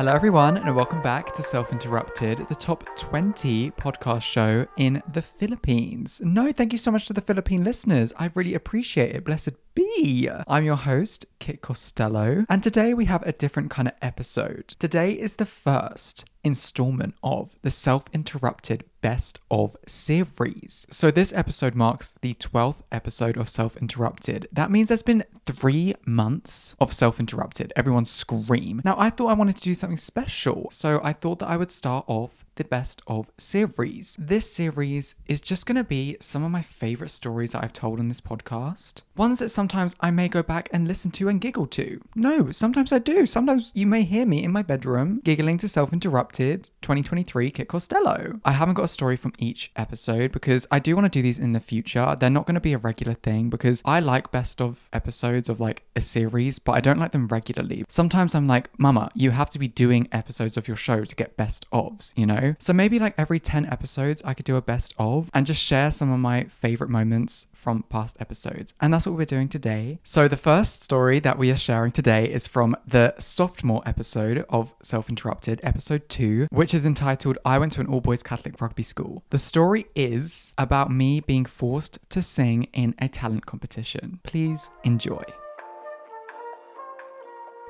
[0.00, 5.20] Hello, everyone, and welcome back to Self Interrupted, the top 20 podcast show in the
[5.20, 6.22] Philippines.
[6.24, 8.10] No, thank you so much to the Philippine listeners.
[8.16, 9.26] I really appreciate it.
[9.26, 10.26] Blessed be.
[10.48, 14.68] I'm your host, Kit Costello, and today we have a different kind of episode.
[14.78, 20.86] Today is the first installment of the Self Interrupted Best of series.
[20.90, 24.46] So, this episode marks the 12th episode of Self Interrupted.
[24.52, 27.72] That means there's been three months of Self Interrupted.
[27.76, 28.82] Everyone scream.
[28.84, 31.70] Now, I thought I wanted to do something special, so I thought that I would
[31.70, 34.18] start off the best of series.
[34.20, 37.98] This series is just going to be some of my favorite stories that I've told
[37.98, 39.00] on this podcast.
[39.16, 42.02] Ones that sometimes I may go back and listen to and giggle to.
[42.14, 43.24] No, sometimes I do.
[43.24, 48.38] Sometimes you may hear me in my bedroom giggling to self interrupted 2023 Kit Costello.
[48.44, 51.52] I haven't got story from each episode because I do want to do these in
[51.52, 52.14] the future.
[52.18, 55.60] They're not going to be a regular thing because I like best of episodes of
[55.60, 57.84] like a series, but I don't like them regularly.
[57.88, 61.36] Sometimes I'm like, Mama, you have to be doing episodes of your show to get
[61.36, 62.54] best ofs, you know?
[62.58, 65.90] So maybe like every 10 episodes, I could do a best of and just share
[65.90, 68.74] some of my favorite moments from past episodes.
[68.80, 70.00] And that's what we're doing today.
[70.02, 74.74] So the first story that we are sharing today is from the sophomore episode of
[74.82, 78.79] Self Interrupted, episode two, which is entitled I Went to an All Boys Catholic Rugby
[78.82, 79.24] School.
[79.30, 84.20] The story is about me being forced to sing in a talent competition.
[84.22, 85.22] Please enjoy.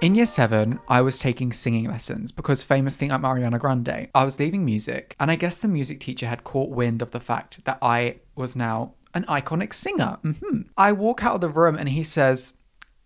[0.02, 4.08] In year seven, I was taking singing lessons because famously I'm Ariana Grande.
[4.14, 7.20] I was leaving music, and I guess the music teacher had caught wind of the
[7.20, 10.16] fact that I was now an iconic singer.
[10.22, 12.54] hmm I walk out of the room and he says,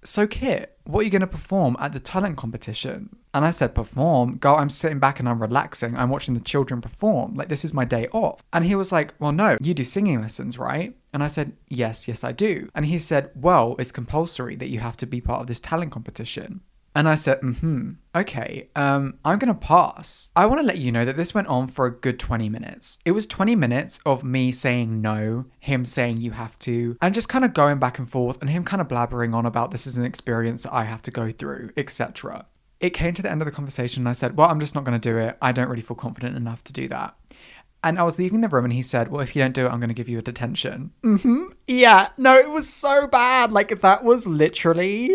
[0.04, 3.16] So, Kit, what are you going to perform at the talent competition?
[3.34, 4.36] And I said, Perform?
[4.36, 5.96] Girl, I'm sitting back and I'm relaxing.
[5.96, 7.34] I'm watching the children perform.
[7.34, 8.42] Like, this is my day off.
[8.52, 10.96] And he was like, Well, no, you do singing lessons, right?
[11.12, 12.68] And I said, Yes, yes, I do.
[12.74, 15.90] And he said, Well, it's compulsory that you have to be part of this talent
[15.92, 16.60] competition.
[16.96, 20.30] And I said, mm hmm, okay, um, I'm gonna pass.
[20.36, 23.00] I wanna let you know that this went on for a good 20 minutes.
[23.04, 27.28] It was 20 minutes of me saying no, him saying you have to, and just
[27.28, 29.98] kind of going back and forth, and him kind of blabbering on about this is
[29.98, 32.46] an experience that I have to go through, etc.
[32.84, 34.84] It came to the end of the conversation, and I said, well, I'm just not
[34.84, 35.38] gonna do it.
[35.40, 37.16] I don't really feel confident enough to do that.
[37.82, 39.68] And I was leaving the room and he said, Well, if you don't do it,
[39.68, 40.90] I'm going to give you a detention.
[41.02, 41.44] Mm-hmm.
[41.66, 42.08] Yeah.
[42.16, 43.52] No, it was so bad.
[43.52, 45.10] Like, that was literally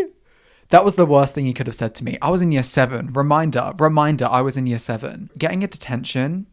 [0.69, 2.19] that was the worst thing he could have said to me.
[2.21, 3.11] I was in year seven.
[3.13, 5.31] Reminder, reminder, I was in year seven.
[5.35, 6.45] Getting a detention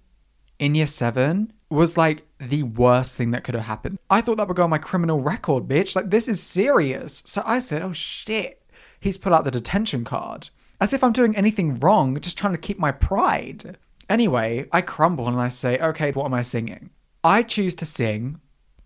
[0.58, 3.98] in year seven was like the worst thing that could have happened.
[4.08, 5.94] I thought that would go on my criminal record, bitch.
[5.94, 7.22] Like, this is serious.
[7.26, 8.62] So I said, oh shit.
[9.00, 10.48] He's put out the detention card.
[10.80, 13.78] As if I'm doing anything wrong, just trying to keep my pride.
[14.08, 16.90] Anyway, I crumble and I say, okay, what am I singing?
[17.24, 18.40] I choose to sing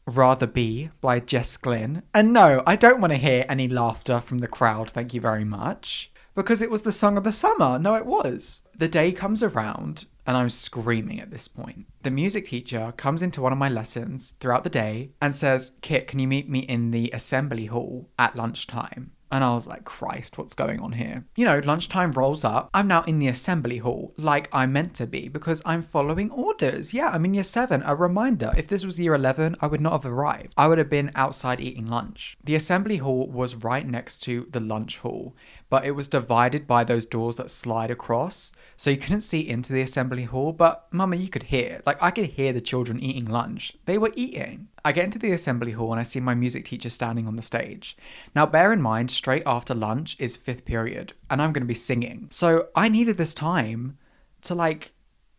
[0.06, 2.02] Rather Be by Jess Glynne.
[2.14, 5.44] And no, I don't want to hear any laughter from the crowd, thank you very
[5.44, 6.12] much.
[6.34, 7.78] Because it was the song of the summer.
[7.78, 8.62] No, it was.
[8.76, 11.86] The day comes around and I'm screaming at this point.
[12.02, 16.06] The music teacher comes into one of my lessons throughout the day and says, Kit,
[16.06, 19.12] can you meet me in the assembly hall at lunchtime?
[19.30, 21.24] And I was like, Christ, what's going on here?
[21.36, 22.68] You know, lunchtime rolls up.
[22.74, 26.92] I'm now in the assembly hall, like I'm meant to be, because I'm following orders.
[26.92, 27.82] Yeah, I'm in year seven.
[27.84, 30.52] A reminder if this was year 11, I would not have arrived.
[30.56, 32.36] I would have been outside eating lunch.
[32.42, 35.36] The assembly hall was right next to the lunch hall,
[35.70, 38.52] but it was divided by those doors that slide across.
[38.76, 41.80] So you couldn't see into the assembly hall, but mama, you could hear.
[41.86, 43.74] Like I could hear the children eating lunch.
[43.86, 44.68] They were eating.
[44.84, 47.42] I get into the assembly hall and I see my music teacher standing on the
[47.42, 47.96] stage.
[48.34, 51.74] Now, bear in mind, straight after lunch is fifth period, and I'm going to be
[51.74, 52.26] singing.
[52.30, 53.96] So I needed this time
[54.42, 54.92] to, like,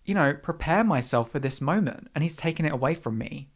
[0.06, 2.10] you know, prepare myself for this moment.
[2.16, 3.50] And he's taken it away from me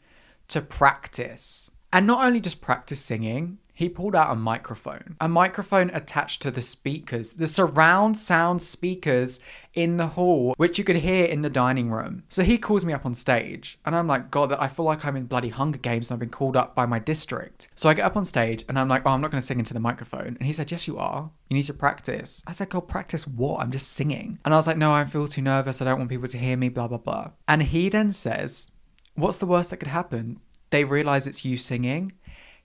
[0.50, 1.72] to practice.
[1.94, 6.52] And not only just practice singing, he pulled out a microphone, a microphone attached to
[6.52, 9.42] the speakers, the surround sound speakers
[9.74, 12.24] in the hall, which you could hear in the dining room.
[12.30, 15.18] So he calls me up on stage, and I'm like, God, I feel like I'm
[15.18, 17.68] in bloody Hunger Games and I've been called up by my district.
[17.76, 19.60] So I get up on stage and I'm like, Oh, I'm not going to sing
[19.60, 20.38] into the microphone.
[20.40, 21.30] And he said, Yes, you are.
[21.50, 22.44] You need to practice.
[22.48, 23.60] I said, God, practice what?
[23.60, 24.40] I'm just singing.
[24.46, 25.82] And I was like, No, I feel too nervous.
[25.82, 27.32] I don't want people to hear me, blah, blah, blah.
[27.48, 28.72] And he then says,
[29.16, 30.40] What's the worst that could happen?
[30.70, 32.14] They realize it's you singing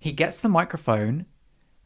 [0.00, 1.26] he gets the microphone,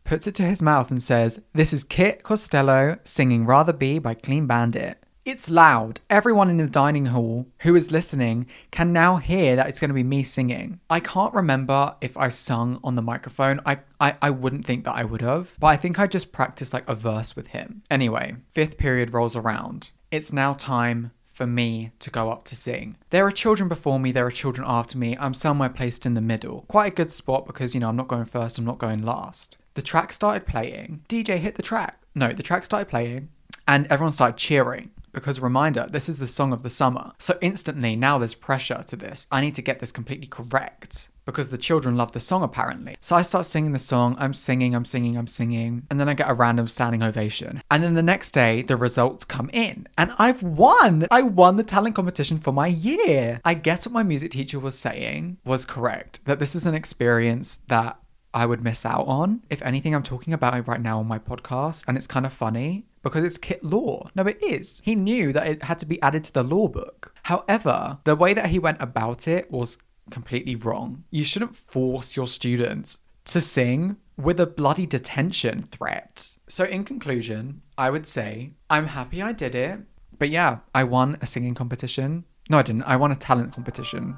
[0.05, 4.14] puts it to his mouth, and says, This is Kit Costello singing Rather Be by
[4.14, 4.99] Clean Bandit.
[5.25, 6.00] It's loud.
[6.08, 9.94] Everyone in the dining hall who is listening can now hear that it's going to
[9.94, 10.78] be me singing.
[10.88, 13.61] I can't remember if I sung on the microphone.
[13.66, 16.72] I, I, I wouldn't think that I would have, but I think I just practiced
[16.72, 17.82] like a verse with him.
[17.90, 19.90] Anyway, fifth period rolls around.
[20.12, 22.96] It's now time for me to go up to sing.
[23.10, 25.16] There are children before me, there are children after me.
[25.19, 26.64] I'm somewhere placed in the middle.
[26.69, 29.58] Quite a good spot because, you know, I'm not going first, I'm not going last.
[29.75, 31.02] The track started playing.
[31.08, 31.98] DJ hit the track.
[32.14, 33.28] No, the track started playing
[33.66, 34.90] and everyone started cheering.
[35.12, 37.12] because reminder, this is the song of the summer.
[37.19, 39.26] So instantly now there's pressure to this.
[39.31, 42.97] I need to get this completely correct because the children love the song apparently.
[43.00, 46.15] So I start singing the song, I'm singing, I'm singing, I'm singing, and then I
[46.15, 47.62] get a random standing ovation.
[47.71, 51.06] And then the next day, the results come in, and I've won!
[51.11, 53.41] I won the talent competition for my year!
[53.44, 57.61] I guess what my music teacher was saying was correct that this is an experience
[57.69, 57.99] that
[58.35, 59.43] I would miss out on.
[59.49, 62.32] If anything, I'm talking about it right now on my podcast, and it's kind of
[62.32, 64.11] funny because it's kit lore.
[64.17, 64.82] No, it is.
[64.85, 67.15] He knew that it had to be added to the lore book.
[67.23, 69.79] However, the way that he went about it was
[70.11, 71.05] completely wrong.
[71.11, 76.37] You shouldn't force your students to sing with a bloody detention threat.
[76.49, 79.81] So, in conclusion, I would say I'm happy I did it.
[80.19, 82.25] But yeah, I won a singing competition.
[82.51, 82.83] No, I didn't.
[82.83, 84.17] I won a talent competition.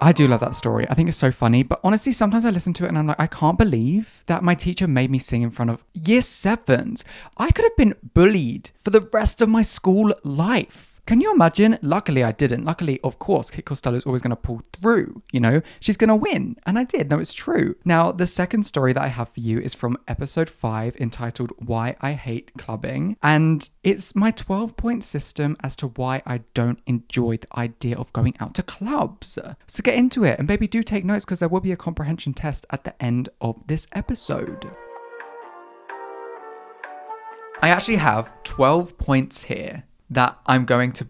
[0.00, 0.86] I do love that story.
[0.90, 1.62] I think it's so funny.
[1.62, 4.54] But honestly, sometimes I listen to it and I'm like, I can't believe that my
[4.54, 7.04] teacher made me sing in front of year sevens.
[7.38, 10.95] I could have been bullied for the rest of my school life.
[11.06, 11.78] Can you imagine?
[11.82, 12.64] Luckily, I didn't.
[12.64, 15.22] Luckily, of course, Kit Costello is always going to pull through.
[15.30, 16.56] You know, she's going to win.
[16.66, 17.08] And I did.
[17.08, 17.76] No, it's true.
[17.84, 21.94] Now, the second story that I have for you is from episode five entitled Why
[22.00, 23.16] I Hate Clubbing.
[23.22, 28.12] And it's my 12 point system as to why I don't enjoy the idea of
[28.12, 29.38] going out to clubs.
[29.68, 30.40] So get into it.
[30.40, 33.28] And baby, do take notes because there will be a comprehension test at the end
[33.40, 34.68] of this episode.
[37.62, 41.08] I actually have 12 points here that I'm going to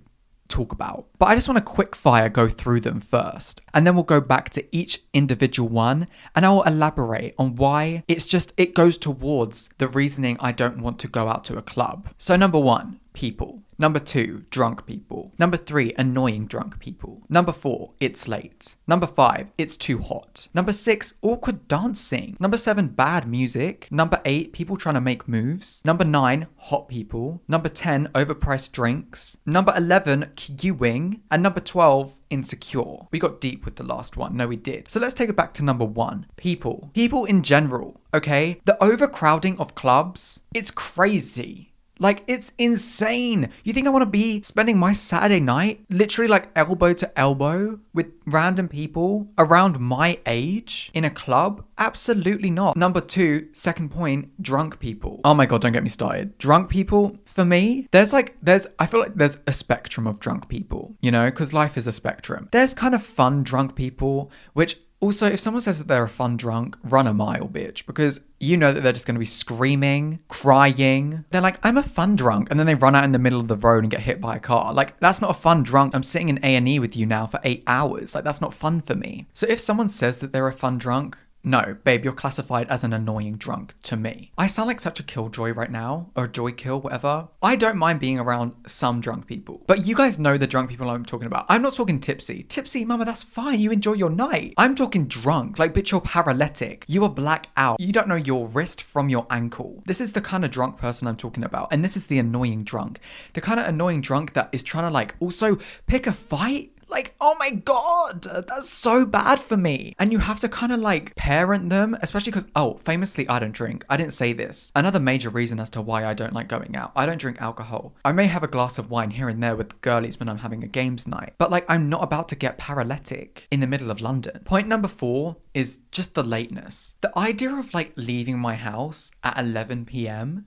[0.49, 1.07] talk about.
[1.19, 3.63] But I just want to quick fire go through them first.
[3.75, 8.05] And then we'll go back to each individual one and I will elaborate on why
[8.09, 11.63] it's just, it goes towards the reasoning I don't want to go out to a
[11.63, 12.09] club.
[12.17, 13.63] So, number one, people.
[13.79, 15.33] Number two, drunk people.
[15.39, 17.23] Number three, annoying drunk people.
[17.29, 18.77] Number four, it's late.
[18.87, 20.49] Number five, it's too hot.
[20.55, 22.37] Number six, awkward dancing.
[22.41, 23.89] Number seven, bad music.
[23.91, 25.83] Number eight, people trying to make moves.
[25.85, 27.43] Number nine, hot people.
[27.49, 29.37] Number 10, overpriced drinks.
[29.45, 31.21] Number 11, queuing.
[31.31, 33.07] And number 12, insecure.
[33.11, 34.37] We got deep with the last one.
[34.37, 34.89] No, we did.
[34.89, 36.91] So let's take it back to number one people.
[36.95, 38.61] People in general, okay?
[38.65, 41.73] The overcrowding of clubs, it's crazy.
[41.99, 43.51] Like, it's insane.
[43.65, 47.79] You think I want to be spending my Saturday night literally like elbow to elbow
[47.95, 51.65] with random people around my age in a club?
[51.79, 52.77] Absolutely not.
[52.77, 55.21] Number two, second point, drunk people.
[55.25, 56.37] Oh my God, don't get me started.
[56.39, 60.49] Drunk people, for me, there's like, there's, I feel like there's a spectrum of drunk
[60.49, 62.49] people, you know, because life is a spectrum.
[62.53, 66.37] There's kind of fun drunk people, which also, if someone says that they're a fun
[66.37, 70.19] drunk, run a mile, bitch, because you know that they're just going to be screaming,
[70.27, 71.25] crying.
[71.31, 73.47] They're like, I'm a fun drunk, and then they run out in the middle of
[73.47, 74.75] the road and get hit by a car.
[74.75, 75.95] Like, that's not a fun drunk.
[75.95, 78.17] I'm sitting in A and E with you now for eight hours.
[78.17, 79.29] Like, that's not fun for me.
[79.33, 82.93] So if someone says that they're a fun drunk, no, babe, you're classified as an
[82.93, 84.33] annoying drunk to me.
[84.37, 87.29] I sound like such a killjoy right now, or joy kill, whatever.
[87.41, 90.91] I don't mind being around some drunk people, but you guys know the drunk people
[90.91, 91.47] I'm talking about.
[91.49, 92.43] I'm not talking tipsy.
[92.43, 93.61] Tipsy, mama, that's fine.
[93.61, 94.55] You enjoy your night.
[94.59, 96.85] I'm talking drunk, like, bitch, you're paralytic.
[96.89, 97.81] You are black out.
[97.81, 99.85] You don't know your wrist from your ankle.
[99.87, 102.65] This is the kind of drunk person I'm talking about, and this is the annoying
[102.65, 102.99] drunk.
[103.35, 107.15] The kind of annoying drunk that is trying to, like, also pick a fight like,
[107.21, 109.95] oh my god, that's so bad for me.
[109.99, 113.53] And you have to kind of like parent them, especially because, oh, famously, I don't
[113.53, 113.85] drink.
[113.89, 114.73] I didn't say this.
[114.75, 116.93] Another major reason as to why I don't like going out.
[116.95, 117.95] I don't drink alcohol.
[118.05, 120.63] I may have a glass of wine here and there with girlies when I'm having
[120.63, 124.01] a games night, but like, I'm not about to get paralytic in the middle of
[124.01, 124.41] London.
[124.45, 126.97] Point number four is just the lateness.
[127.01, 130.47] The idea of like leaving my house at 11 p.m.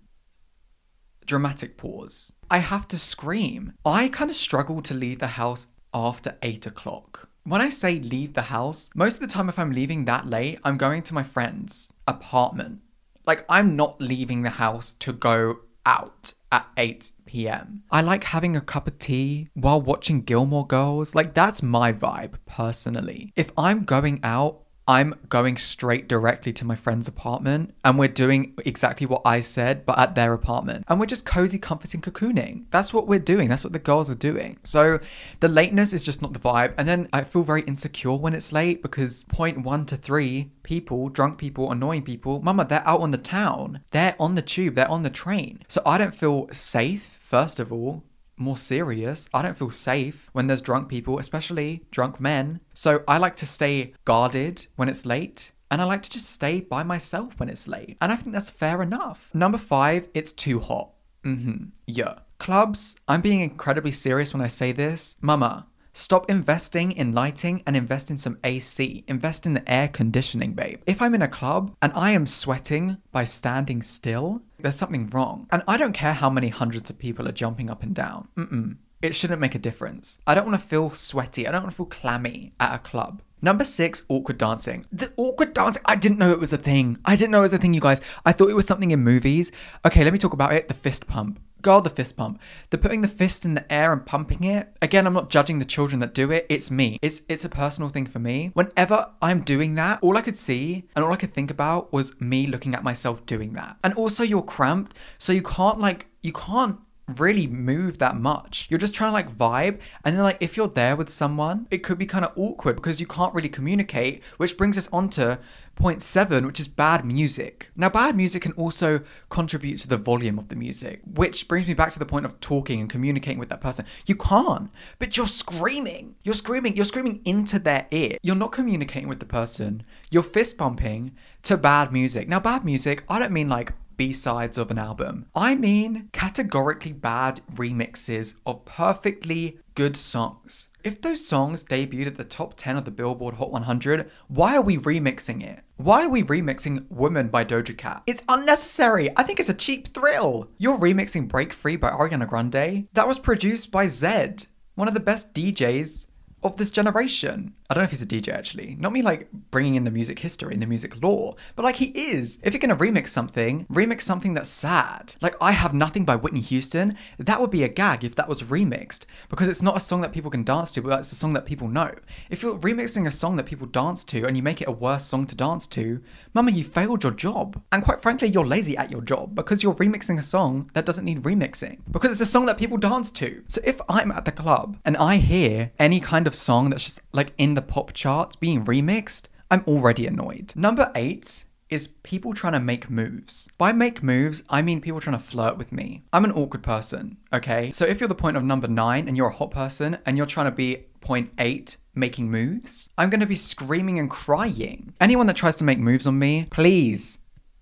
[1.25, 2.31] Dramatic pause.
[2.51, 3.73] I have to scream.
[3.85, 7.29] I kind of struggle to leave the house after 8 o'clock.
[7.43, 10.59] When I say leave the house, most of the time, if I'm leaving that late,
[10.63, 12.81] I'm going to my friend's apartment.
[13.25, 17.83] Like, I'm not leaving the house to go out at 8 p.m.
[17.91, 21.15] I like having a cup of tea while watching Gilmore Girls.
[21.15, 23.33] Like, that's my vibe personally.
[23.35, 28.55] If I'm going out, I'm going straight directly to my friend's apartment and we're doing
[28.65, 30.83] exactly what I said, but at their apartment.
[30.87, 32.65] And we're just cozy, comforting, cocooning.
[32.71, 33.49] That's what we're doing.
[33.49, 34.57] That's what the girls are doing.
[34.63, 34.99] So
[35.41, 36.73] the lateness is just not the vibe.
[36.79, 41.09] And then I feel very insecure when it's late because point one to three, people,
[41.09, 43.81] drunk people, annoying people, mama, they're out on the town.
[43.91, 44.73] They're on the tube.
[44.73, 45.59] They're on the train.
[45.67, 48.03] So I don't feel safe, first of all
[48.39, 49.27] more serious.
[49.33, 52.61] I don't feel safe when there's drunk people, especially drunk men.
[52.73, 55.51] So I like to stay guarded when it's late.
[55.71, 57.97] And I like to just stay by myself when it's late.
[58.01, 59.29] And I think that's fair enough.
[59.33, 60.93] Number five, it's too hot.
[61.23, 61.63] Mm hmm.
[61.85, 62.15] Yeah.
[62.39, 65.17] Clubs, I'm being incredibly serious when I say this.
[65.21, 69.03] Mama, Stop investing in lighting and invest in some AC.
[69.07, 70.81] Invest in the air conditioning, babe.
[70.85, 75.47] If I'm in a club and I am sweating by standing still, there's something wrong.
[75.51, 78.27] And I don't care how many hundreds of people are jumping up and down.
[78.37, 78.77] Mm-mm.
[79.01, 80.19] It shouldn't make a difference.
[80.27, 81.47] I don't want to feel sweaty.
[81.47, 83.21] I don't want to feel clammy at a club.
[83.41, 84.85] Number six, awkward dancing.
[84.91, 86.97] The awkward dancing, I didn't know it was a thing.
[87.05, 88.01] I didn't know it was a thing, you guys.
[88.25, 89.53] I thought it was something in movies.
[89.85, 90.67] Okay, let me talk about it.
[90.67, 91.39] The fist pump.
[91.61, 92.39] God, the fist pump.
[92.69, 94.75] They're putting the fist in the air and pumping it.
[94.81, 96.45] Again, I'm not judging the children that do it.
[96.49, 96.97] It's me.
[97.01, 98.51] It's it's a personal thing for me.
[98.53, 102.19] Whenever I'm doing that, all I could see and all I could think about was
[102.21, 103.77] me looking at myself doing that.
[103.83, 106.79] And also you're cramped, so you can't like you can't
[107.17, 108.67] really move that much.
[108.69, 109.79] You're just trying to like vibe.
[110.03, 112.99] And then, like, if you're there with someone, it could be kind of awkward because
[112.99, 115.39] you can't really communicate, which brings us on to
[115.75, 117.71] point seven, which is bad music.
[117.75, 121.73] Now, bad music can also contribute to the volume of the music, which brings me
[121.73, 123.85] back to the point of talking and communicating with that person.
[124.05, 126.15] You can't, but you're screaming.
[126.23, 126.75] You're screaming.
[126.75, 128.17] You're screaming into their ear.
[128.21, 129.83] You're not communicating with the person.
[130.11, 132.27] You're fist bumping to bad music.
[132.27, 135.25] Now, bad music, I don't mean like B sides of an album.
[135.35, 140.69] I mean categorically bad remixes of perfectly good songs.
[140.85, 144.61] If those songs debuted at the top 10 of the Billboard Hot 100, why are
[144.61, 145.65] we remixing it?
[145.75, 148.03] Why are we remixing Woman by Doja Cat?
[148.07, 149.09] It's unnecessary.
[149.17, 150.49] I think it's a cheap thrill.
[150.57, 152.87] You're remixing Break Free by Ariana Grande.
[152.93, 156.05] That was produced by Zedd, one of the best DJs
[156.43, 157.53] of this generation.
[157.69, 158.75] I don't know if he's a DJ actually.
[158.79, 161.87] Not me like bringing in the music history and the music lore, but like he
[161.87, 162.39] is.
[162.41, 165.15] If you're gonna remix something, remix something that's sad.
[165.21, 168.43] Like I Have Nothing by Whitney Houston, that would be a gag if that was
[168.43, 171.33] remixed because it's not a song that people can dance to, but it's a song
[171.33, 171.93] that people know.
[172.29, 175.05] If you're remixing a song that people dance to and you make it a worse
[175.05, 176.01] song to dance to,
[176.33, 177.61] mama, you failed your job.
[177.71, 181.05] And quite frankly, you're lazy at your job because you're remixing a song that doesn't
[181.05, 183.43] need remixing because it's a song that people dance to.
[183.47, 187.01] So if I'm at the club and I hear any kind of song that's just
[187.11, 190.53] like in the pop charts being remixed, I'm already annoyed.
[190.55, 193.47] Number eight is people trying to make moves.
[193.57, 196.03] By make moves, I mean people trying to flirt with me.
[196.11, 197.71] I'm an awkward person, okay?
[197.71, 200.25] So if you're the point of number nine and you're a hot person and you're
[200.25, 204.93] trying to be point eight making moves, I'm gonna be screaming and crying.
[204.99, 207.19] Anyone that tries to make moves on me, please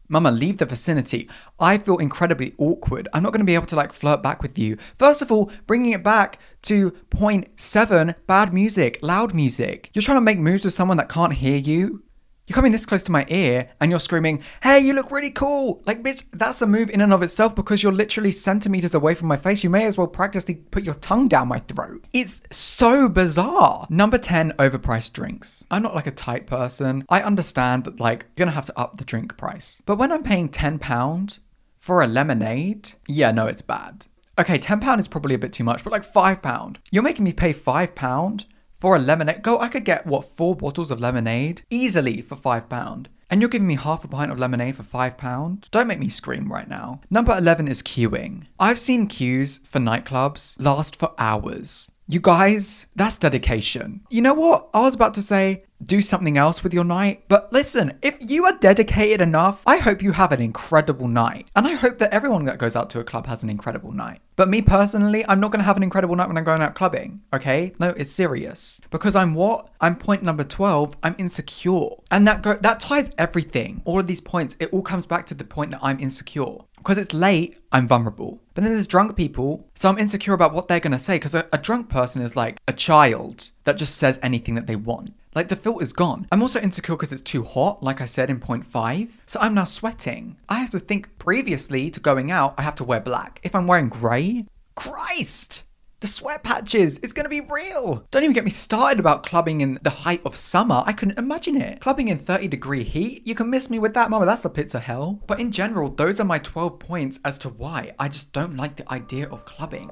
[0.10, 1.30] Mama, leave the vicinity.
[1.60, 3.08] I feel incredibly awkward.
[3.14, 4.78] I'm not going to be able to like flirt back with you.
[4.96, 9.90] First of all, bringing it back to point seven bad music, loud music.
[9.94, 12.04] You're trying to make moves with someone that can't hear you.
[12.48, 15.84] You're coming this close to my ear and you're screaming, Hey, you look really cool.
[15.86, 19.28] Like, bitch, that's a move in and of itself because you're literally centimeters away from
[19.28, 19.66] my face.
[19.66, 22.06] You may as well practically put your tongue down my throat.
[22.14, 23.86] It's so bizarre.
[23.90, 25.66] Number 10, overpriced drinks.
[25.70, 27.04] I'm not like a tight person.
[27.10, 29.82] I understand that, like, you're gonna have to up the drink price.
[29.86, 31.40] But when I'm paying £10
[31.80, 34.08] for a lemonade, yeah, no, it's bad.
[34.40, 36.78] Okay, £10 is probably a bit too much, but like £5.
[36.92, 38.46] You're making me pay £5
[38.78, 39.42] for a lemonade.
[39.42, 43.10] Go, I could get what four bottles of lemonade easily for five pound.
[43.30, 45.64] And you're giving me half a pint of lemonade for £5?
[45.72, 47.02] Don't make me scream right now.
[47.10, 48.46] Number 11 is queuing.
[48.58, 51.92] I've seen queues for nightclubs last for hours.
[52.08, 54.00] You guys, that's dedication.
[54.10, 54.70] You know what?
[54.74, 57.24] I was about to say, do something else with your night.
[57.28, 61.50] But listen, if you are dedicated enough, I hope you have an incredible night.
[61.56, 64.22] And I hope that everyone that goes out to a club has an incredible night.
[64.36, 66.76] But me personally, I'm not going to have an incredible night when I'm going out
[66.76, 67.74] clubbing, okay?
[67.80, 68.80] No, it's serious.
[68.92, 69.70] Because I'm what?
[69.82, 71.90] I'm point number 12, I'm insecure.
[72.12, 73.82] And that go- that ties everything.
[73.86, 76.58] All of these points, it all comes back to the point that I'm insecure.
[76.78, 78.40] Because it's late, I'm vulnerable.
[78.54, 81.16] But then there's drunk people, so I'm insecure about what they're gonna say.
[81.16, 84.76] Because a, a drunk person is like a child that just says anything that they
[84.76, 85.12] want.
[85.38, 86.28] Like the filter's gone.
[86.32, 89.22] I'm also insecure because it's too hot, like I said in point five.
[89.28, 90.36] So I'm now sweating.
[90.50, 93.40] I have to think previously to going out, I have to wear black.
[93.44, 95.64] If I'm wearing grey, Christ!
[96.00, 98.04] The sweat patches, it's gonna be real.
[98.10, 100.82] Don't even get me started about clubbing in the height of summer.
[100.88, 101.82] I couldn't imagine it.
[101.82, 104.26] Clubbing in 30 degree heat, you can miss me with that, mama.
[104.26, 105.22] That's a pit of hell.
[105.28, 108.76] But in general, those are my 12 points as to why I just don't like
[108.76, 109.92] the idea of clubbing.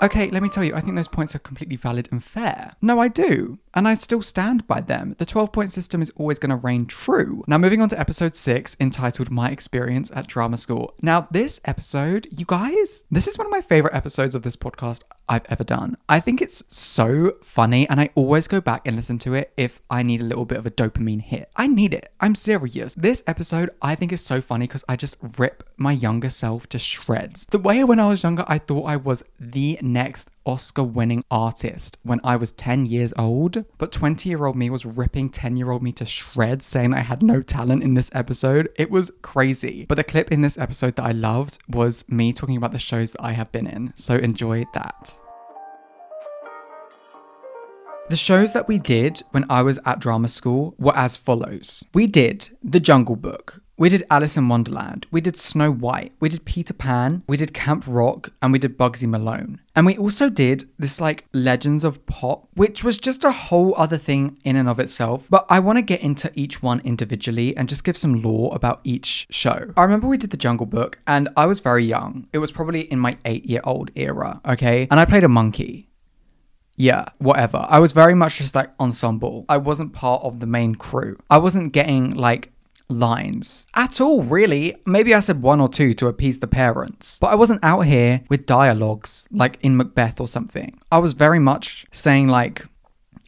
[0.00, 2.76] Okay, let me tell you, I think those points are completely valid and fair.
[2.80, 3.58] No, I do.
[3.78, 5.14] And I still stand by them.
[5.18, 7.44] The 12 point system is always going to reign true.
[7.46, 10.94] Now, moving on to episode 6, entitled My Experience at Drama School.
[11.00, 15.02] Now, this episode, you guys, this is one of my favorite episodes of this podcast
[15.28, 15.96] I've ever done.
[16.08, 19.80] I think it's so funny, and I always go back and listen to it if
[19.90, 21.48] I need a little bit of a dopamine hit.
[21.54, 22.10] I need it.
[22.20, 22.94] I'm serious.
[22.94, 26.78] This episode I think is so funny because I just rip my younger self to
[26.78, 27.46] shreds.
[27.50, 31.98] The way when I was younger, I thought I was the next Oscar winning artist
[32.02, 35.70] when I was 10 years old, but 20 year old me was ripping 10 year
[35.70, 38.68] old me to shreds, saying that I had no talent in this episode.
[38.76, 39.84] It was crazy.
[39.88, 43.12] But the clip in this episode that I loved was me talking about the shows
[43.12, 45.18] that I have been in, so enjoy that.
[48.08, 52.06] The shows that we did when I was at drama school were as follows We
[52.06, 56.44] did The Jungle Book, we did Alice in Wonderland, we did Snow White, we did
[56.44, 59.60] Peter Pan, we did Camp Rock, and we did Bugsy Malone.
[59.76, 63.96] And we also did this like Legends of Pop, which was just a whole other
[63.96, 65.28] thing in and of itself.
[65.30, 68.80] But I want to get into each one individually and just give some lore about
[68.82, 69.72] each show.
[69.76, 72.26] I remember we did the Jungle Book, and I was very young.
[72.32, 74.88] It was probably in my eight year old era, okay?
[74.90, 75.88] And I played a monkey
[76.80, 77.66] yeah, whatever.
[77.68, 79.44] I was very much just like ensemble.
[79.48, 81.18] I wasn't part of the main crew.
[81.28, 82.52] I wasn't getting like
[82.88, 84.76] lines at all, really.
[84.86, 88.22] Maybe I said one or two to appease the parents, but I wasn't out here
[88.28, 90.78] with dialogues like in Macbeth or something.
[90.90, 92.66] I was very much saying, like,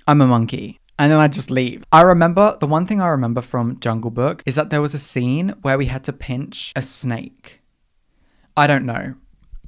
[0.06, 0.78] I'm a monkey.
[0.98, 1.82] And then I just leave.
[1.92, 4.98] I remember the one thing I remember from Jungle Book is that there was a
[4.98, 7.62] scene where we had to pinch a snake.
[8.54, 9.14] I don't know.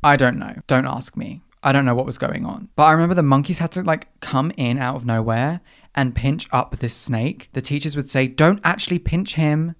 [0.03, 0.57] I don't know.
[0.67, 1.41] Don't ask me.
[1.63, 2.69] I don't know what was going on.
[2.77, 5.63] But I remember the monkeys had to like come in out of nowhere
[5.95, 7.49] and pinch up this snake.
[7.53, 9.75] The teachers would say, Don't actually pinch him.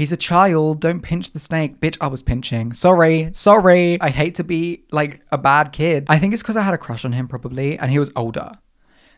[0.00, 0.80] He's a child.
[0.80, 1.78] Don't pinch the snake.
[1.78, 2.72] Bitch, I was pinching.
[2.72, 3.28] Sorry.
[3.34, 4.00] Sorry.
[4.00, 6.06] I hate to be like a bad kid.
[6.08, 8.52] I think it's because I had a crush on him probably and he was older.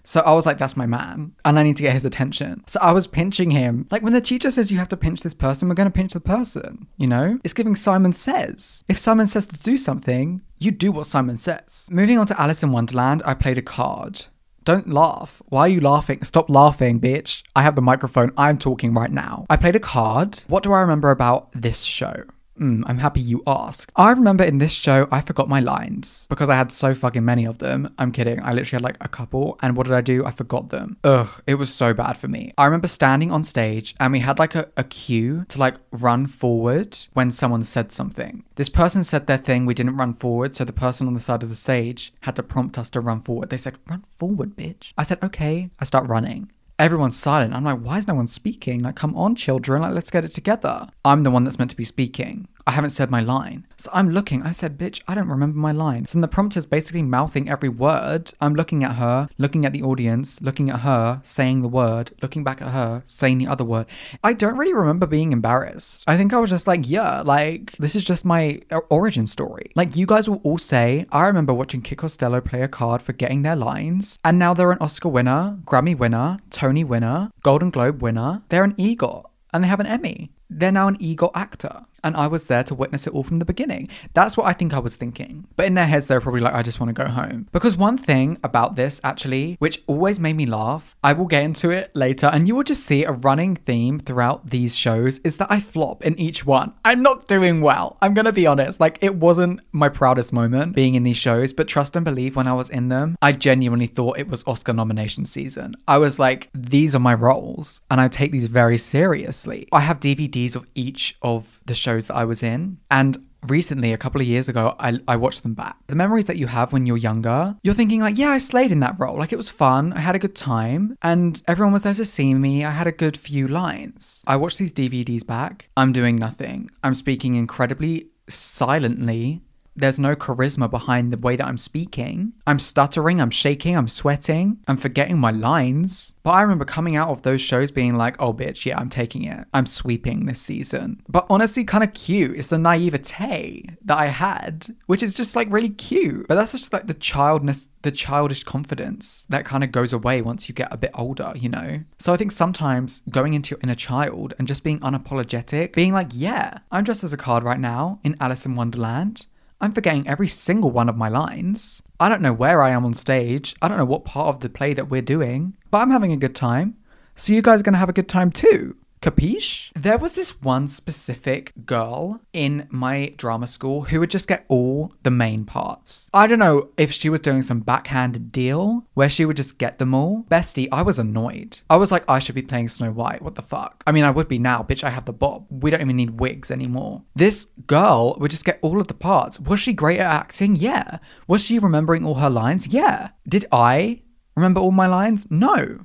[0.02, 1.36] So I was like, that's my man.
[1.44, 2.64] And I need to get his attention.
[2.66, 3.86] So I was pinching him.
[3.92, 6.14] Like when the teacher says you have to pinch this person, we're going to pinch
[6.14, 6.88] the person.
[6.96, 7.38] You know?
[7.44, 8.82] It's giving Simon Says.
[8.88, 11.88] If Simon says to do something, you do what Simon says.
[11.92, 14.26] Moving on to Alice in Wonderland, I played a card.
[14.64, 15.42] Don't laugh.
[15.46, 16.22] Why are you laughing?
[16.22, 17.42] Stop laughing, bitch.
[17.56, 18.32] I have the microphone.
[18.36, 19.46] I'm talking right now.
[19.50, 20.42] I played a card.
[20.46, 22.24] What do I remember about this show?
[22.60, 23.92] Mm, I'm happy you asked.
[23.96, 27.44] I remember in this show, I forgot my lines because I had so fucking many
[27.44, 27.94] of them.
[27.98, 28.42] I'm kidding.
[28.42, 29.58] I literally had like a couple.
[29.62, 30.24] And what did I do?
[30.24, 30.96] I forgot them.
[31.04, 32.52] Ugh, it was so bad for me.
[32.58, 36.26] I remember standing on stage and we had like a, a cue to like run
[36.26, 38.44] forward when someone said something.
[38.56, 39.66] This person said their thing.
[39.66, 40.54] We didn't run forward.
[40.54, 43.20] So the person on the side of the stage had to prompt us to run
[43.20, 43.50] forward.
[43.50, 44.92] They said, run forward, bitch.
[44.98, 45.70] I said, okay.
[45.80, 46.50] I start running
[46.82, 47.54] everyone's silent.
[47.54, 48.82] I'm like, why is no one speaking?
[48.82, 50.88] Like, come on, children, like, let's get it together.
[51.04, 52.48] I'm the one that's meant to be speaking.
[52.66, 53.66] I haven't said my line.
[53.76, 56.06] So I'm looking, I said, bitch, I don't remember my line.
[56.06, 58.32] So the prompter's basically mouthing every word.
[58.40, 62.44] I'm looking at her, looking at the audience, looking at her, saying the word, looking
[62.44, 63.86] back at her, saying the other word.
[64.22, 66.04] I don't really remember being embarrassed.
[66.06, 69.72] I think I was just like, yeah, like, this is just my uh, origin story.
[69.74, 73.12] Like, you guys will all say, I remember watching Kit Costello play a card for
[73.12, 78.02] getting their lines, and now they're an Oscar winner, Grammy winner, Tony winner, Golden Globe
[78.02, 78.42] winner.
[78.48, 80.30] They're an EGOT, and they have an Emmy.
[80.58, 83.44] They're now an EGOT actor and I was there to witness it all from the
[83.44, 83.88] beginning.
[84.14, 85.46] That's what I think I was thinking.
[85.56, 87.48] But in their heads, they're probably like, I just want to go home.
[87.52, 91.70] Because one thing about this, actually, which always made me laugh, I will get into
[91.70, 95.50] it later, and you will just see a running theme throughout these shows is that
[95.50, 96.72] I flop in each one.
[96.84, 97.96] I'm not doing well.
[98.02, 98.80] I'm going to be honest.
[98.80, 102.46] Like, it wasn't my proudest moment being in these shows, but trust and believe when
[102.46, 105.74] I was in them, I genuinely thought it was Oscar nomination season.
[105.86, 109.68] I was like, these are my roles, and I take these very seriously.
[109.72, 110.00] I have
[110.42, 112.78] DVDs of each of the shows that I was in.
[112.90, 115.76] And recently, a couple of years ago, I, I watched them back.
[115.86, 118.80] The memories that you have when you're younger, you're thinking, like, yeah, I slayed in
[118.80, 119.16] that role.
[119.16, 119.92] Like, it was fun.
[119.92, 120.96] I had a good time.
[121.02, 122.64] And everyone was there to see me.
[122.64, 124.22] I had a good few lines.
[124.26, 125.68] I watched these DVDs back.
[125.76, 126.70] I'm doing nothing.
[126.82, 129.42] I'm speaking incredibly silently
[129.74, 132.32] there's no charisma behind the way that I'm speaking.
[132.46, 136.14] I'm stuttering, I'm shaking, I'm sweating, I'm forgetting my lines.
[136.22, 139.24] But I remember coming out of those shows being like, oh, bitch, yeah, I'm taking
[139.24, 139.44] it.
[139.52, 141.02] I'm sweeping this season.
[141.08, 142.36] But honestly, kind of cute.
[142.36, 146.28] It's the naivete that I had, which is just like really cute.
[146.28, 150.48] But that's just like the childness, the childish confidence that kind of goes away once
[150.48, 151.80] you get a bit older, you know?
[151.98, 156.08] So I think sometimes going into your inner child and just being unapologetic, being like,
[156.12, 159.26] yeah, I'm dressed as a card right now in Alice in Wonderland.
[159.62, 161.84] I'm forgetting every single one of my lines.
[162.00, 163.54] I don't know where I am on stage.
[163.62, 166.16] I don't know what part of the play that we're doing, but I'm having a
[166.16, 166.76] good time.
[167.14, 168.76] So you guys are going to have a good time too.
[169.02, 169.70] Capiche?
[169.74, 174.92] There was this one specific girl in my drama school who would just get all
[175.02, 176.08] the main parts.
[176.14, 179.78] I don't know if she was doing some backhanded deal where she would just get
[179.78, 180.24] them all.
[180.30, 181.58] Bestie, I was annoyed.
[181.68, 183.22] I was like, I should be playing Snow White.
[183.22, 183.82] What the fuck?
[183.86, 184.62] I mean, I would be now.
[184.62, 185.46] Bitch, I have the bob.
[185.50, 187.02] We don't even need wigs anymore.
[187.14, 189.40] This girl would just get all of the parts.
[189.40, 190.54] Was she great at acting?
[190.54, 190.98] Yeah.
[191.26, 192.68] Was she remembering all her lines?
[192.68, 193.10] Yeah.
[193.28, 194.02] Did I
[194.36, 195.28] remember all my lines?
[195.30, 195.80] No.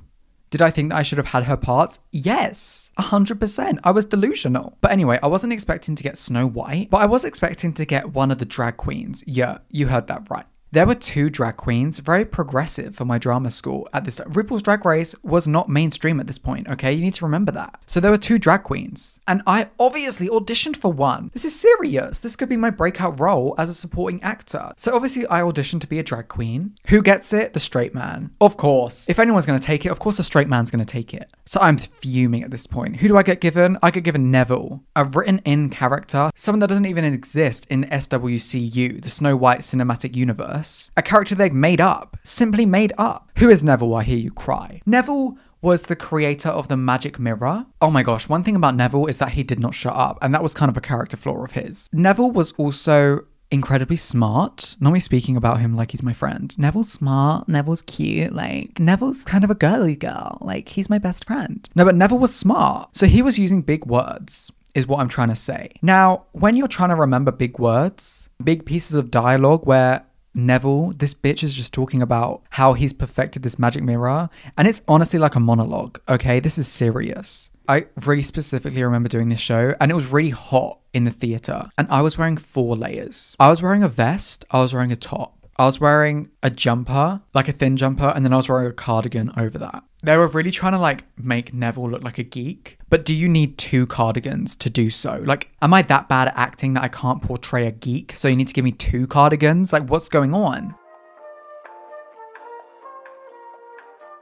[0.50, 1.98] Did I think that I should have had her parts?
[2.10, 3.78] Yes, 100%.
[3.84, 4.78] I was delusional.
[4.80, 8.14] But anyway, I wasn't expecting to get Snow White, but I was expecting to get
[8.14, 9.22] one of the drag queens.
[9.26, 10.46] Yeah, you heard that right.
[10.70, 14.30] There were two drag queens, very progressive for my drama school at this time.
[14.30, 16.92] RuPaul's Drag Race was not mainstream at this point, okay?
[16.92, 17.80] You need to remember that.
[17.86, 21.30] So there were two drag queens, and I obviously auditioned for one.
[21.32, 22.20] This is serious.
[22.20, 24.72] This could be my breakout role as a supporting actor.
[24.76, 26.74] So obviously I auditioned to be a drag queen.
[26.88, 27.54] Who gets it?
[27.54, 28.32] The straight man.
[28.38, 29.08] Of course.
[29.08, 31.32] If anyone's gonna take it, of course a straight man's gonna take it.
[31.46, 32.96] So I'm fuming at this point.
[32.96, 33.78] Who do I get given?
[33.82, 37.86] I get given Neville, a written in character, someone that doesn't even exist in the
[37.86, 40.57] SWCU, the Snow White cinematic universe.
[40.96, 43.30] A character they've made up, simply made up.
[43.38, 43.94] Who is Neville?
[43.94, 44.80] I hear you cry.
[44.86, 47.66] Neville was the creator of the magic mirror.
[47.80, 50.32] Oh my gosh, one thing about Neville is that he did not shut up, and
[50.34, 51.88] that was kind of a character flaw of his.
[51.92, 54.76] Neville was also incredibly smart.
[54.78, 56.56] Not me speaking about him like he's my friend.
[56.58, 60.38] Neville's smart, Neville's cute, like Neville's kind of a girly girl.
[60.40, 61.68] Like he's my best friend.
[61.74, 62.94] No, but Neville was smart.
[62.94, 64.52] So he was using big words.
[64.74, 65.72] Is what I'm trying to say.
[65.82, 71.14] Now, when you're trying to remember big words, big pieces of dialogue where Neville, this
[71.14, 74.28] bitch is just talking about how he's perfected this magic mirror.
[74.56, 76.40] And it's honestly like a monologue, okay?
[76.40, 77.50] This is serious.
[77.68, 81.68] I really specifically remember doing this show, and it was really hot in the theater.
[81.76, 83.36] And I was wearing four layers.
[83.38, 87.20] I was wearing a vest, I was wearing a top, I was wearing a jumper,
[87.34, 89.82] like a thin jumper, and then I was wearing a cardigan over that.
[90.04, 92.78] They were really trying to like make Neville look like a geek.
[92.88, 95.20] But do you need two cardigans to do so?
[95.24, 98.12] Like, am I that bad at acting that I can't portray a geek?
[98.12, 99.72] So you need to give me two cardigans?
[99.72, 100.76] Like, what's going on?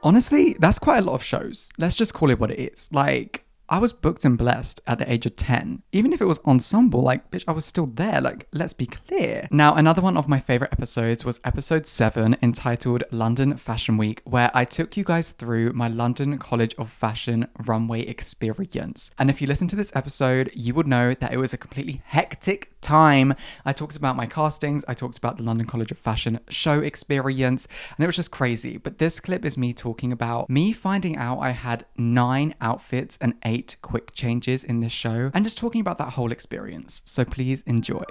[0.01, 1.69] Honestly, that's quite a lot of shows.
[1.77, 2.89] Let's just call it what it is.
[2.91, 5.83] Like, I was booked and blessed at the age of 10.
[5.91, 8.21] Even if it was ensemble, like, bitch, I was still there.
[8.21, 9.47] Like, let's be clear.
[9.51, 14.51] Now, another one of my favorite episodes was episode 7 entitled London Fashion Week, where
[14.53, 19.11] I took you guys through my London College of Fashion runway experience.
[19.19, 22.01] And if you listen to this episode, you would know that it was a completely
[22.05, 23.33] hectic time.
[23.65, 27.67] I talked about my castings, I talked about the London College of Fashion show experience,
[27.97, 28.77] and it was just crazy.
[28.77, 33.33] But this clip is me talking about me finding out I had nine outfits and
[33.45, 37.01] eight quick changes in this show and just talking about that whole experience.
[37.05, 38.03] So please enjoy.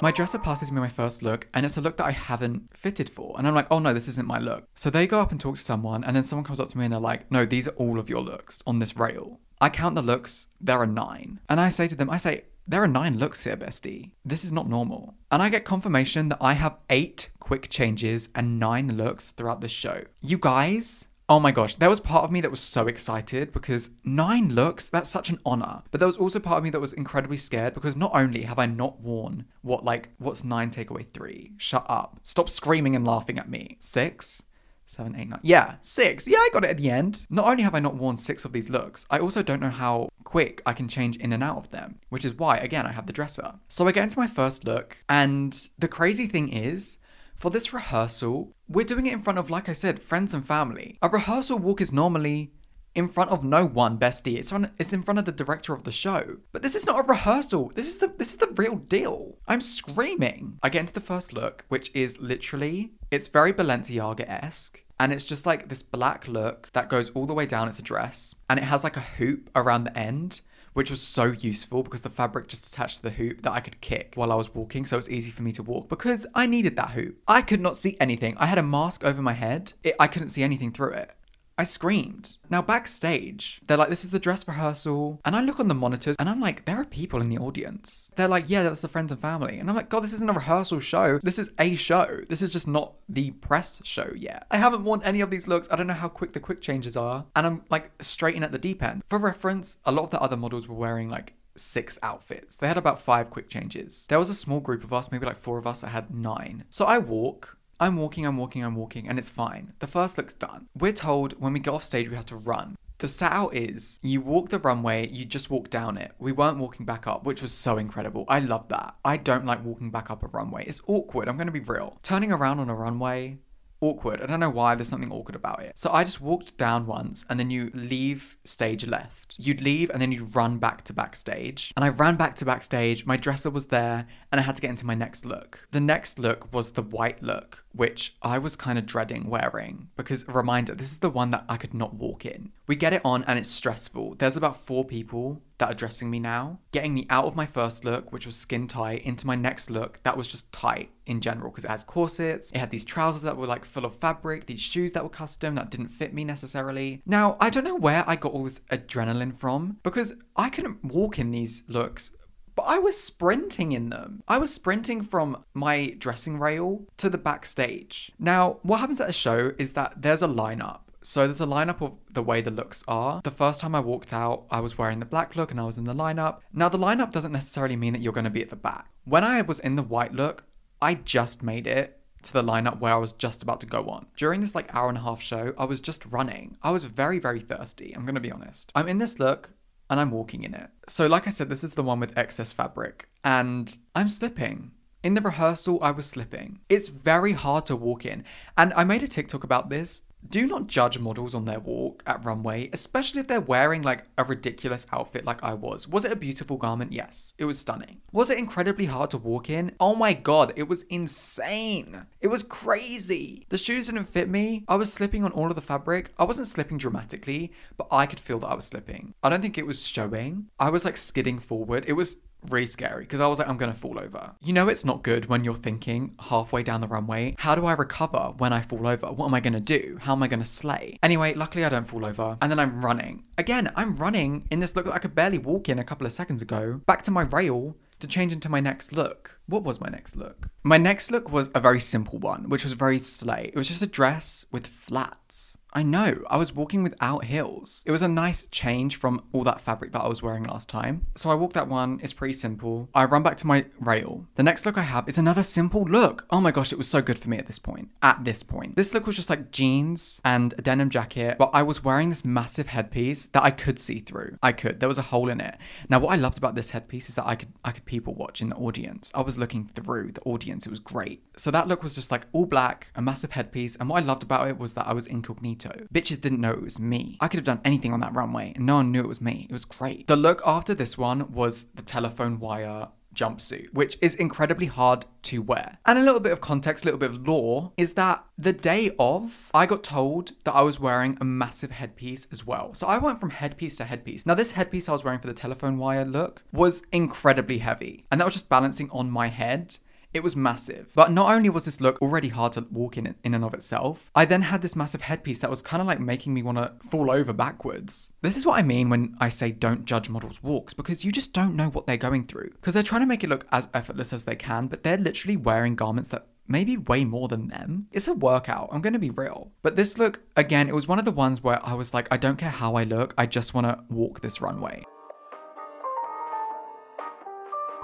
[0.00, 3.10] My dresser passes me my first look, and it's a look that I haven't fitted
[3.10, 3.34] for.
[3.36, 4.62] And I'm like, oh no, this isn't my look.
[4.76, 6.84] So they go up and talk to someone, and then someone comes up to me
[6.84, 9.40] and they're like, no, these are all of your looks on this rail.
[9.60, 11.40] I count the looks, there are nine.
[11.48, 14.10] And I say to them, I say, there are nine looks here, bestie.
[14.24, 15.14] This is not normal.
[15.30, 19.68] And I get confirmation that I have eight quick changes and nine looks throughout the
[19.68, 20.04] show.
[20.20, 23.90] You guys, Oh my gosh, there was part of me that was so excited because
[24.02, 25.82] nine looks, that's such an honor.
[25.90, 28.58] But there was also part of me that was incredibly scared because not only have
[28.58, 31.52] I not worn what, like, what's nine takeaway three?
[31.58, 32.18] Shut up.
[32.22, 33.76] Stop screaming and laughing at me.
[33.78, 34.42] Six?
[34.88, 35.40] Seven, eight, nine.
[35.42, 36.26] Yeah, six.
[36.26, 37.26] Yeah, I got it at the end.
[37.28, 40.08] Not only have I not worn six of these looks, I also don't know how
[40.24, 43.06] quick I can change in and out of them, which is why, again, I have
[43.06, 43.52] the dresser.
[43.68, 46.96] So I get into my first look, and the crazy thing is,
[47.34, 50.96] for this rehearsal, we're doing it in front of, like I said, friends and family.
[51.02, 52.52] A rehearsal walk is normally
[52.94, 54.36] in front of no one, bestie.
[54.36, 56.38] It's on it's in front of the director of the show.
[56.52, 57.72] But this is not a rehearsal.
[57.74, 59.36] This is the this is the real deal.
[59.46, 60.58] I'm screaming.
[60.62, 64.84] I get into the first look, which is literally it's very Balenciaga-esque.
[65.00, 67.68] And it's just like this black look that goes all the way down.
[67.68, 68.34] It's a dress.
[68.50, 70.40] And it has like a hoop around the end
[70.78, 73.80] which was so useful because the fabric just attached to the hoop that I could
[73.80, 76.76] kick while I was walking, so it's easy for me to walk because I needed
[76.76, 77.18] that hoop.
[77.26, 78.36] I could not see anything.
[78.38, 81.10] I had a mask over my head, it, I couldn't see anything through it.
[81.58, 82.36] I screamed.
[82.50, 85.20] Now, backstage, they're like, this is the dress rehearsal.
[85.24, 88.12] And I look on the monitors and I'm like, there are people in the audience.
[88.14, 89.58] They're like, yeah, that's the friends and family.
[89.58, 91.18] And I'm like, God, this isn't a rehearsal show.
[91.22, 92.20] This is a show.
[92.28, 94.46] This is just not the press show yet.
[94.52, 95.68] I haven't worn any of these looks.
[95.70, 97.26] I don't know how quick the quick changes are.
[97.34, 99.02] And I'm like straight in at the deep end.
[99.08, 102.56] For reference, a lot of the other models were wearing like six outfits.
[102.56, 104.06] They had about five quick changes.
[104.08, 106.64] There was a small group of us, maybe like four of us, that had nine.
[106.70, 109.72] So I walk, I'm walking, I'm walking, I'm walking, and it's fine.
[109.78, 110.66] The first look's done.
[110.76, 112.76] We're told when we get off stage we have to run.
[112.98, 116.10] The set out is you walk the runway, you just walk down it.
[116.18, 118.24] We weren't walking back up, which was so incredible.
[118.26, 118.96] I love that.
[119.04, 120.64] I don't like walking back up a runway.
[120.66, 121.98] It's awkward, I'm gonna be real.
[122.02, 123.38] Turning around on a runway,
[123.80, 124.20] awkward.
[124.20, 125.72] I don't know why there's something awkward about it.
[125.76, 129.36] So I just walked down once and then you leave stage left.
[129.38, 131.72] You'd leave and then you'd run back to backstage.
[131.76, 133.06] And I ran back to backstage.
[133.06, 135.68] My dresser was there and I had to get into my next look.
[135.70, 140.26] The next look was the white look, which I was kind of dreading wearing because
[140.28, 142.52] reminder, this is the one that I could not walk in.
[142.66, 144.16] We get it on and it's stressful.
[144.16, 147.84] There's about four people that are dressing me now, getting me out of my first
[147.84, 151.50] look, which was skin tight, into my next look that was just tight in general
[151.50, 154.60] because it has corsets, it had these trousers that were like full of fabric, these
[154.60, 157.02] shoes that were custom that didn't fit me necessarily.
[157.06, 161.18] Now, I don't know where I got all this adrenaline from because I couldn't walk
[161.18, 162.12] in these looks
[162.58, 164.24] but I was sprinting in them.
[164.26, 168.10] I was sprinting from my dressing rail to the backstage.
[168.18, 170.80] Now, what happens at a show is that there's a lineup.
[171.08, 173.22] So there's a lineup of the way the looks are.
[173.24, 175.78] The first time I walked out, I was wearing the black look and I was
[175.78, 176.40] in the lineup.
[176.52, 178.90] Now, the lineup doesn't necessarily mean that you're going to be at the back.
[179.04, 180.44] When I was in the white look,
[180.82, 184.06] I just made it to the lineup where I was just about to go on.
[184.18, 186.58] During this like hour and a half show, I was just running.
[186.62, 187.96] I was very, very thirsty.
[187.96, 188.70] I'm going to be honest.
[188.74, 189.50] I'm in this look
[189.88, 190.68] and I'm walking in it.
[190.88, 194.72] So, like I said, this is the one with excess fabric and I'm slipping.
[195.08, 196.60] In the rehearsal, I was slipping.
[196.68, 198.24] It's very hard to walk in.
[198.58, 202.24] And I made a TikTok about this do not judge models on their walk at
[202.24, 205.88] runway, especially if they're wearing like a ridiculous outfit like I was.
[205.88, 206.92] Was it a beautiful garment?
[206.92, 208.00] Yes, it was stunning.
[208.12, 209.72] Was it incredibly hard to walk in?
[209.80, 212.06] Oh my god, it was insane.
[212.20, 213.46] It was crazy.
[213.48, 214.64] The shoes didn't fit me.
[214.68, 216.10] I was slipping on all of the fabric.
[216.18, 219.14] I wasn't slipping dramatically, but I could feel that I was slipping.
[219.22, 220.48] I don't think it was showing.
[220.58, 221.84] I was like skidding forward.
[221.86, 224.32] It was really scary because I was like, I'm gonna fall over.
[224.42, 227.72] You know, it's not good when you're thinking halfway down the runway, how do I
[227.72, 229.08] recover when I fall over?
[229.12, 229.98] What am I gonna do?
[230.00, 230.98] How am I gonna slay?
[231.02, 232.36] Anyway, luckily I don't fall over.
[232.40, 233.24] And then I'm running.
[233.36, 236.12] Again, I'm running in this look that I could barely walk in a couple of
[236.12, 239.40] seconds ago, back to my rail to change into my next look.
[239.46, 240.48] What was my next look?
[240.62, 243.50] My next look was a very simple one, which was very slay.
[243.52, 245.57] It was just a dress with flats.
[245.74, 247.84] I know, I was walking without heels.
[247.86, 251.06] It was a nice change from all that fabric that I was wearing last time.
[251.14, 252.88] So I walked that one, it's pretty simple.
[252.94, 254.26] I run back to my rail.
[254.36, 256.26] The next look I have is another simple look.
[256.30, 257.90] Oh my gosh, it was so good for me at this point.
[258.02, 258.76] At this point.
[258.76, 262.24] This look was just like jeans and a denim jacket, but I was wearing this
[262.24, 264.38] massive headpiece that I could see through.
[264.42, 264.80] I could.
[264.80, 265.58] There was a hole in it.
[265.90, 268.40] Now what I loved about this headpiece is that I could I could people watch
[268.40, 269.12] in the audience.
[269.14, 270.66] I was looking through the audience.
[270.66, 271.22] It was great.
[271.36, 274.22] So that look was just like all black, a massive headpiece, and what I loved
[274.22, 275.57] about it was that I was incognito
[275.92, 277.16] Bitches didn't know it was me.
[277.20, 279.46] I could have done anything on that runway and no one knew it was me.
[279.48, 280.06] It was great.
[280.06, 285.42] The look after this one was the telephone wire jumpsuit, which is incredibly hard to
[285.42, 285.78] wear.
[285.86, 288.94] And a little bit of context, a little bit of lore, is that the day
[288.98, 292.74] of, I got told that I was wearing a massive headpiece as well.
[292.74, 294.24] So I went from headpiece to headpiece.
[294.24, 298.20] Now, this headpiece I was wearing for the telephone wire look was incredibly heavy, and
[298.20, 299.78] that was just balancing on my head.
[300.14, 300.92] It was massive.
[300.94, 304.10] But not only was this look already hard to walk in in and of itself,
[304.14, 306.72] I then had this massive headpiece that was kind of like making me want to
[306.88, 308.12] fall over backwards.
[308.22, 311.32] This is what I mean when I say don't judge models' walks because you just
[311.32, 312.50] don't know what they're going through.
[312.50, 315.36] Because they're trying to make it look as effortless as they can, but they're literally
[315.36, 317.86] wearing garments that maybe way more than them.
[317.92, 319.52] It's a workout, I'm gonna be real.
[319.62, 322.16] But this look, again, it was one of the ones where I was like, I
[322.16, 324.84] don't care how I look, I just wanna walk this runway.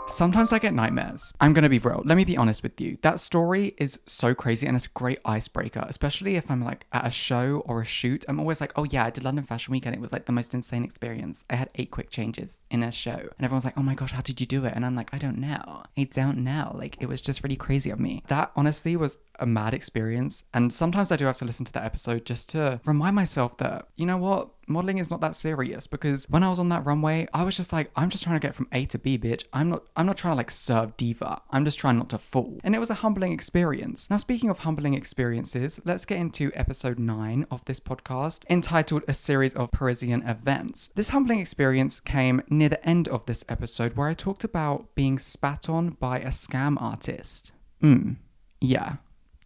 [0.07, 1.33] Sometimes I get nightmares.
[1.41, 2.03] I'm gonna be real.
[2.05, 2.99] Let me be honest with you.
[3.01, 7.07] That story is so crazy and it's a great icebreaker, especially if I'm like at
[7.07, 8.25] a show or a shoot.
[8.29, 10.33] I'm always like, oh yeah, I did London Fashion Week and it was like the
[10.33, 11.45] most insane experience.
[11.49, 13.13] I had eight quick changes in a show.
[13.13, 14.75] And everyone's like, oh my gosh, how did you do it?
[14.77, 15.85] And I'm like, I don't know.
[15.97, 16.73] I don't know.
[16.75, 18.23] Like it was just really crazy of me.
[18.29, 20.45] That honestly was a mad experience.
[20.53, 23.89] And sometimes I do have to listen to that episode just to remind myself that,
[23.97, 24.51] you know what?
[24.67, 27.73] Modeling is not that serious because when I was on that runway, I was just
[27.73, 29.45] like, I'm just trying to get from A to B, bitch.
[29.53, 31.43] I'm not I'm not trying to like serve diva.
[31.51, 32.59] I'm just trying not to fall.
[32.65, 34.09] And it was a humbling experience.
[34.11, 39.13] Now speaking of humbling experiences, let's get into episode 9 of this podcast entitled A
[39.13, 40.91] Series of Parisian Events.
[40.95, 45.19] This humbling experience came near the end of this episode where I talked about being
[45.19, 47.53] spat on by a scam artist.
[47.81, 48.13] Hmm.
[48.61, 48.97] Yeah.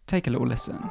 [0.07, 0.89] Take a little listen.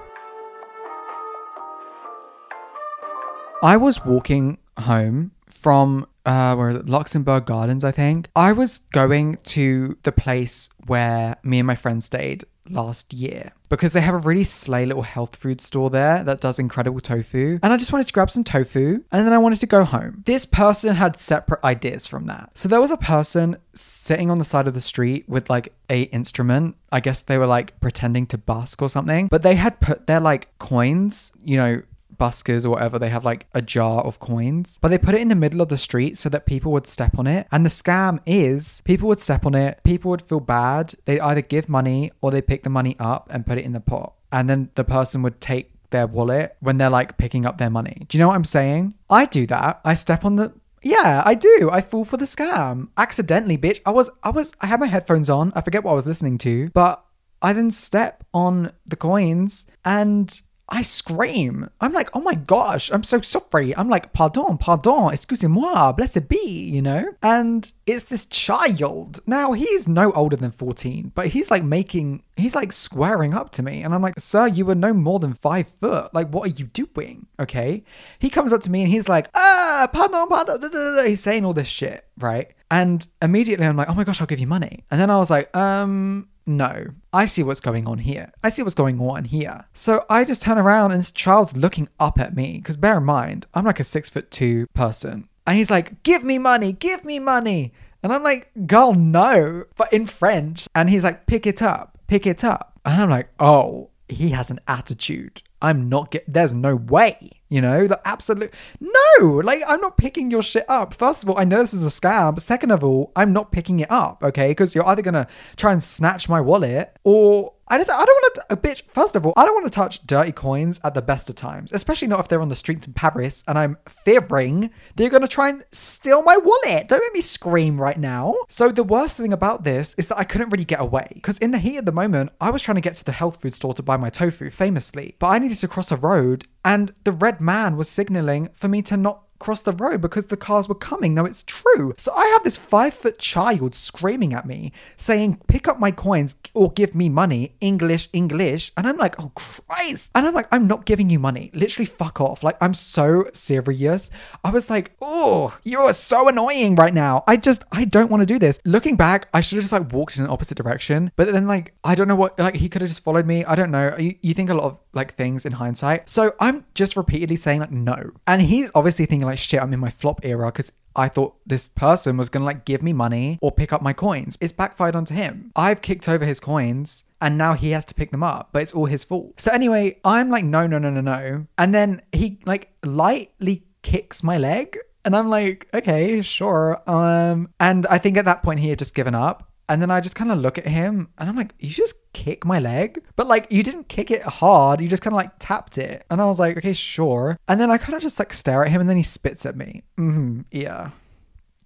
[3.63, 6.89] I was walking home from uh, where is it?
[6.89, 8.29] Luxembourg Gardens, I think.
[8.37, 13.95] I was going to the place where me and my friend stayed last year because
[13.95, 17.59] they have a really slay little health food store there that does incredible tofu.
[17.63, 20.23] And I just wanted to grab some tofu and then I wanted to go home.
[20.27, 22.51] This person had separate ideas from that.
[22.55, 26.03] So there was a person sitting on the side of the street with like a
[26.03, 26.77] instrument.
[26.93, 30.21] I guess they were like pretending to busk or something, but they had put their
[30.21, 31.83] like coins, you know,
[32.19, 35.29] buskers or whatever, they have like a jar of coins, but they put it in
[35.29, 37.47] the middle of the street so that people would step on it.
[37.53, 40.95] And the scam is people would step on it, people would feel bad.
[41.05, 43.81] They'd either give money or they pick the money up and put it in the
[43.81, 44.15] pot.
[44.33, 48.05] And then the person would take their wallet when they're like picking up their money.
[48.09, 48.95] Do you know what I'm saying?
[49.09, 49.81] I do that.
[49.85, 50.53] I step on the
[50.83, 51.71] yeah, I do.
[51.73, 52.89] I fall for the scam.
[52.97, 53.81] Accidentally, bitch.
[53.85, 55.53] I was I was I had my headphones on.
[55.55, 57.05] I forget what I was listening to, but
[57.41, 61.71] I then step on the coins and I scream.
[61.81, 63.75] I'm like, oh my gosh, I'm so sorry.
[63.77, 67.07] I'm like, pardon, pardon, excusez-moi, blessed be, you know?
[67.23, 69.21] And it's this child.
[69.27, 73.63] Now, he's no older than 14, but he's like making, he's like squaring up to
[73.63, 73.83] me.
[73.83, 76.13] And I'm like, sir, you were no more than five foot.
[76.13, 77.27] Like, what are you doing?
[77.41, 77.83] Okay.
[78.19, 81.07] He comes up to me and he's like, ah, pardon, pardon.
[81.07, 82.53] He's saying all this shit, right?
[82.71, 84.85] And immediately I'm like, oh my gosh, I'll give you money.
[84.91, 88.33] And then I was like, um, no, I see what's going on here.
[88.43, 89.65] I see what's going on here.
[89.73, 92.59] So I just turn around and this child's looking up at me.
[92.59, 95.29] Because bear in mind, I'm like a six foot two person.
[95.47, 97.73] And he's like, give me money, give me money.
[98.03, 100.69] And I'm like, girl, no, but in French.
[100.75, 102.79] And he's like, pick it up, pick it up.
[102.85, 105.43] And I'm like, oh, he has an attitude.
[105.61, 106.25] I'm not get.
[106.27, 107.33] There's no way.
[107.49, 109.27] You know, the absolute no.
[109.27, 110.93] Like I'm not picking your shit up.
[110.93, 112.39] First of all, I know this is a scam.
[112.39, 114.23] Second of all, I'm not picking it up.
[114.23, 118.07] Okay, because you're either gonna try and snatch my wallet or I just I don't
[118.07, 118.83] want to bitch.
[118.93, 121.73] First of all, I don't want to touch dirty coins at the best of times,
[121.73, 125.49] especially not if they're on the streets in Paris and I'm fearing they're gonna try
[125.51, 126.89] and steal my wallet.
[126.89, 128.35] Don't make me scream right now.
[128.49, 131.51] So the worst thing about this is that I couldn't really get away because in
[131.51, 133.73] the heat of the moment, I was trying to get to the health food store
[133.75, 137.41] to buy my tofu, famously, but I needed to cross a road and the red
[137.41, 141.15] man was signaling for me to not cross the road because the cars were coming.
[141.15, 141.95] No, it's true.
[141.97, 146.37] So I have this five foot child screaming at me saying, pick up my coins
[146.55, 148.73] or give me money, English, English.
[148.77, 150.11] And I'm like, oh Christ.
[150.15, 151.51] And I'm like, I'm not giving you money.
[151.55, 152.43] Literally, fuck off.
[152.43, 154.11] Like, I'm so serious.
[154.45, 157.25] I was like, oh, you are so annoying right now.
[157.27, 158.59] I just, I don't want to do this.
[158.65, 161.13] Looking back, I should have just like walked in an opposite direction.
[161.17, 163.45] But then, like, I don't know what, like, he could have just followed me.
[163.45, 163.95] I don't know.
[163.99, 166.09] You, you think a lot of like things in hindsight.
[166.09, 168.11] So I'm just repeatedly saying, like, no.
[168.27, 171.69] And he's obviously thinking, like, shit, I'm in my flop era because I thought this
[171.69, 174.37] person was gonna like give me money or pick up my coins.
[174.41, 175.53] It's backfired onto him.
[175.55, 178.75] I've kicked over his coins and now he has to pick them up, but it's
[178.75, 179.41] all his fault.
[179.41, 181.47] So anyway, I'm like, no, no, no, no, no.
[181.57, 184.77] And then he like lightly kicks my leg.
[185.05, 186.83] And I'm like, okay, sure.
[186.91, 189.51] Um, and I think at that point he had just given up.
[189.69, 192.45] And then I just kind of look at him and I'm like, you just kick
[192.45, 193.03] my leg?
[193.17, 194.81] But like, you didn't kick it hard.
[194.81, 196.07] You just kind of like tapped it.
[196.11, 197.39] And I was like, okay, sure.
[197.49, 199.57] And then I kind of just like stare at him and then he spits at
[199.57, 199.83] me.
[199.99, 200.41] Mm-hmm.
[200.51, 200.91] Yeah.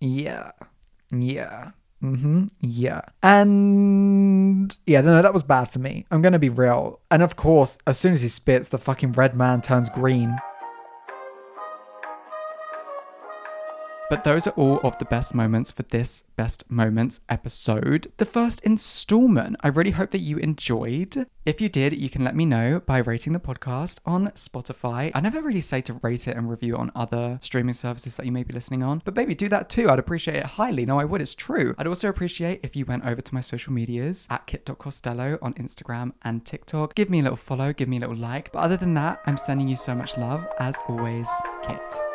[0.01, 0.51] Yeah.
[1.13, 1.71] Yeah.
[2.03, 2.47] Mm-hmm.
[2.61, 3.03] Yeah.
[3.23, 6.05] And yeah, no, that was bad for me.
[6.11, 6.99] I'm going to be real.
[7.11, 10.37] And of course, as soon as he spits, the fucking red man turns green.
[14.13, 18.61] But those are all of the best moments for this Best Moments episode, the first
[18.61, 19.57] installment.
[19.63, 21.27] I really hope that you enjoyed.
[21.47, 25.13] If you did, you can let me know by rating the podcast on Spotify.
[25.15, 28.33] I never really say to rate it and review on other streaming services that you
[28.33, 29.89] may be listening on, but baby, do that too.
[29.89, 30.85] I'd appreciate it highly.
[30.85, 31.75] No, I would, it's true.
[31.79, 36.13] I'd also appreciate if you went over to my social medias at kit.costello on Instagram
[36.21, 36.95] and TikTok.
[36.95, 38.53] Give me a little follow, give me a little like.
[38.53, 40.47] But other than that, I'm sending you so much love.
[40.59, 41.31] As always,
[41.67, 42.12] Kit.